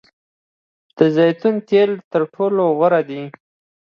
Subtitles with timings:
[0.97, 3.21] د زیتون تیل تر ټولو غوره دي.